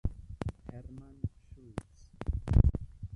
[0.71, 1.21] Hermann
[1.53, 2.09] Schultz!